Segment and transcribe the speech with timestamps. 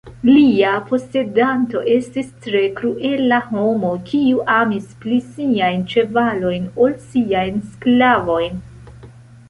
[0.27, 8.63] Lia posedanto estis tre kruela homo, kiu amis pli siajn ĉevalojn ol siajn sklavojn.